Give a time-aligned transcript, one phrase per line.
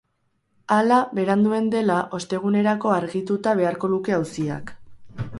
[0.75, 4.73] Hala, beranduen dela, ostegunerako argituta beharko luke auziak.